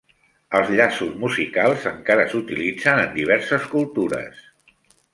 [0.59, 4.45] Els llaços musicals encara s'utilitzen en diverses cultures.